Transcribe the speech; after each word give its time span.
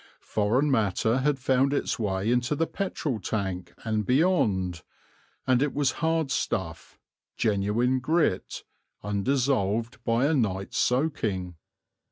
Foreign 0.23 0.71
matter 0.71 1.19
had 1.19 1.37
found 1.37 1.71
its 1.73 1.99
way 1.99 2.31
into 2.31 2.55
the 2.55 2.65
petrol 2.65 3.19
tank 3.19 3.71
and 3.83 4.03
beyond; 4.03 4.81
and 5.45 5.61
it 5.61 5.75
was 5.75 5.91
hard 6.01 6.31
stuff, 6.31 6.97
genuine 7.37 7.99
grit, 7.99 8.63
undissolved 9.03 10.03
by 10.03 10.25
a 10.25 10.33
night's 10.33 10.79
soaking. 10.79 11.53